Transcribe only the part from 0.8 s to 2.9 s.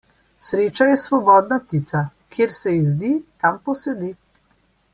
je svobodna ptica; kjer se ji